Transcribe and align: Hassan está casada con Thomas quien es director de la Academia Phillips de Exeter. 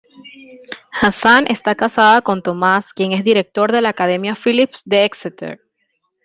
Hassan 0.89 1.45
está 1.47 1.75
casada 1.75 2.23
con 2.23 2.41
Thomas 2.41 2.91
quien 2.91 3.11
es 3.11 3.23
director 3.23 3.71
de 3.71 3.83
la 3.83 3.89
Academia 3.89 4.33
Phillips 4.33 4.81
de 4.83 5.03
Exeter. 5.03 5.61